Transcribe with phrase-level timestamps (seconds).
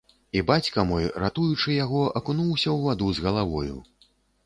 [0.37, 3.83] І бацька мой, ратуючы яго, акунуўся ў ваду з галавою.